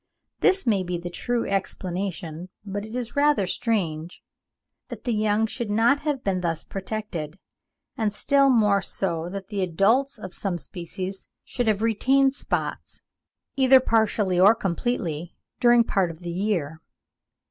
[0.39, 4.23] This may be the true explanation, but it is rather strange
[4.87, 7.37] that the young should not have been thus protected,
[7.95, 13.01] and still more so that the adults of some species should have retained their spots,
[13.55, 16.81] either partially or completely, during part of the year.